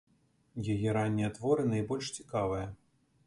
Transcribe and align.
Яе 0.75 0.89
раннія 0.97 1.29
творы 1.37 1.67
найбольш 1.73 2.05
цікавыя. 2.21 2.65